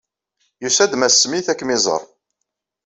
Yusa-d 0.61 0.93
Mass 0.97 1.15
Smith 1.21 1.47
ad 1.51 1.57
kem-iẓeṛ. 1.57 2.01